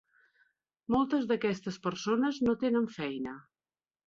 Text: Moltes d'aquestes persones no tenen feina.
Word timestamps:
Moltes 0.95 1.27
d'aquestes 1.31 1.77
persones 1.85 2.41
no 2.49 2.57
tenen 2.65 2.89
feina. 2.97 3.37